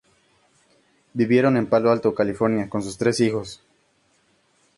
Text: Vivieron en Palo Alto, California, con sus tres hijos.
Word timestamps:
Vivieron 1.13 1.57
en 1.57 1.67
Palo 1.67 1.91
Alto, 1.91 2.15
California, 2.15 2.67
con 2.67 2.81
sus 2.81 2.97
tres 2.97 3.19
hijos. 3.19 3.61